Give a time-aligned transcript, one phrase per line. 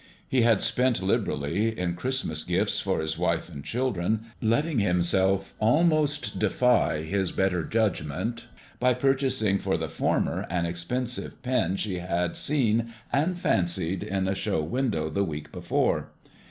[0.27, 6.39] He had spent liberally in Christmas gifts for his wife and children, letting himself almost
[6.39, 8.45] defy his better judgment
[8.79, 14.33] by purchasing for the former an expensive pin she had seen and fancied in a
[14.33, 16.09] show window the week before.